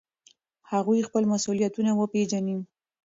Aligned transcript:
هغوی 0.71 1.05
خپل 1.07 1.23
مسؤلیتونه 1.33 1.91
وپیژني. 1.95 2.57